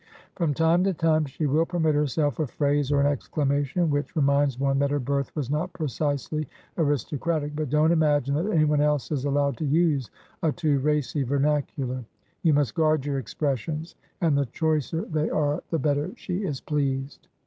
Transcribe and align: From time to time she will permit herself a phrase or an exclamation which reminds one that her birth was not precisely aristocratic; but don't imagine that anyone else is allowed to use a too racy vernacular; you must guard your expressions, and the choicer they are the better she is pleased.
From 0.33 0.55
time 0.55 0.83
to 0.85 0.95
time 0.95 1.25
she 1.25 1.45
will 1.45 1.67
permit 1.67 1.93
herself 1.93 2.39
a 2.39 2.47
phrase 2.47 2.91
or 2.91 3.01
an 3.01 3.05
exclamation 3.05 3.91
which 3.91 4.15
reminds 4.15 4.57
one 4.59 4.79
that 4.79 4.89
her 4.89 4.97
birth 4.99 5.31
was 5.35 5.51
not 5.51 5.73
precisely 5.73 6.47
aristocratic; 6.75 7.55
but 7.55 7.69
don't 7.69 7.91
imagine 7.91 8.33
that 8.33 8.51
anyone 8.51 8.81
else 8.81 9.11
is 9.11 9.25
allowed 9.25 9.57
to 9.57 9.65
use 9.65 10.09
a 10.41 10.51
too 10.51 10.79
racy 10.79 11.21
vernacular; 11.21 12.03
you 12.41 12.51
must 12.51 12.73
guard 12.73 13.05
your 13.05 13.19
expressions, 13.19 13.93
and 14.21 14.35
the 14.35 14.47
choicer 14.47 15.03
they 15.05 15.29
are 15.29 15.61
the 15.69 15.77
better 15.77 16.09
she 16.15 16.45
is 16.45 16.59
pleased. 16.61 17.27